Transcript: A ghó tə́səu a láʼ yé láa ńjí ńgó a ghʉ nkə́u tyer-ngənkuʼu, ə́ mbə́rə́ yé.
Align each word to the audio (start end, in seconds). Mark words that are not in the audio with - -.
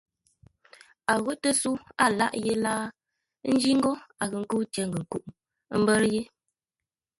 A 1.11 1.13
ghó 1.23 1.31
tə́səu 1.41 1.73
a 2.03 2.05
láʼ 2.17 2.33
yé 2.45 2.53
láa 2.65 2.83
ńjí 3.51 3.71
ńgó 3.77 3.91
a 4.21 4.23
ghʉ 4.31 4.37
nkə́u 4.43 4.61
tyer-ngənkuʼu, 4.73 5.29
ə́ 5.73 5.77
mbə́rə́ 5.81 6.09
yé. 6.15 6.21